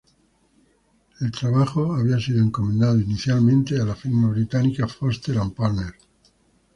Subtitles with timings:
[1.19, 5.93] El trabajo había sido encomendado inicialmente a la firma británica Foster and Partners.